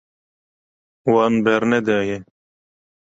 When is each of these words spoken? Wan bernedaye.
Wan 1.11 1.33
bernedaye. 1.45 2.17